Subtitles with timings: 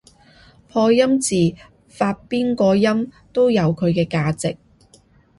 [0.67, 1.53] 破音字
[1.87, 4.57] 發邊個音都有佢嘅價值